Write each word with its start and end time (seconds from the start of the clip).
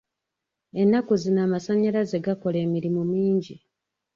Ennaku 0.81 1.13
zino 1.21 1.39
amasannyalaze 1.47 2.17
gakola 2.25 2.57
emirimu 2.65 3.01
mingi. 3.11 3.55